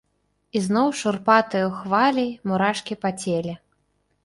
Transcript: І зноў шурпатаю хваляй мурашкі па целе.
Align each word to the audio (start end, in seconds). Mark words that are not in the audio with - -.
І 0.59 0.61
зноў 0.67 0.87
шурпатаю 1.01 1.67
хваляй 1.83 2.33
мурашкі 2.51 2.93
па 3.07 3.15
целе. 3.23 3.57